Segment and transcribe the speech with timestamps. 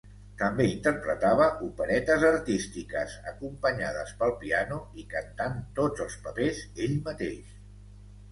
[0.41, 7.53] També interpretava operetes artístiques, acompanyades pel piano i cantant tots els papers ell mateix.